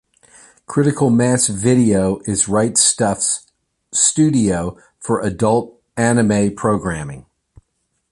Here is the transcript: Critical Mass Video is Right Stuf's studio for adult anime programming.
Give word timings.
Critical 0.65 1.11
Mass 1.11 1.45
Video 1.47 2.21
is 2.25 2.47
Right 2.49 2.73
Stuf's 2.73 3.45
studio 3.91 4.75
for 4.99 5.21
adult 5.21 5.79
anime 5.95 6.55
programming. 6.55 7.27